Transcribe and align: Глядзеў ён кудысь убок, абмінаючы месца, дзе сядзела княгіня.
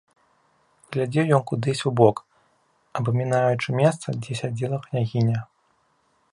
Глядзеў 0.95 1.25
ён 1.37 1.43
кудысь 1.51 1.83
убок, 1.91 2.17
абмінаючы 3.01 3.69
месца, 3.83 4.07
дзе 4.25 4.33
сядзела 4.43 4.77
княгіня. 4.87 5.39